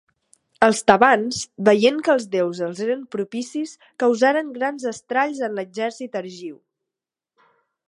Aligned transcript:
Els 0.67 0.79
tebans, 0.91 1.41
veient 1.69 1.99
que 2.07 2.11
els 2.13 2.25
déus 2.35 2.61
els 2.69 2.81
eren 2.87 3.03
propicis, 3.17 3.75
causaren 4.05 4.51
grans 4.57 4.89
estralls 4.95 5.45
en 5.49 5.61
l'exèrcit 5.61 6.21
argiu. 6.23 6.57